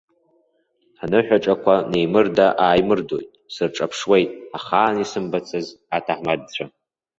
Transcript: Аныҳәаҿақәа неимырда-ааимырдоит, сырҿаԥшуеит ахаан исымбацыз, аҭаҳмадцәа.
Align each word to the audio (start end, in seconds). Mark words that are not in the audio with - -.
Аныҳәаҿақәа 1.03 1.75
неимырда-ааимырдоит, 1.91 3.29
сырҿаԥшуеит 3.53 4.29
ахаан 4.57 4.95
исымбацыз, 5.03 5.67
аҭаҳмадцәа. 5.95 6.65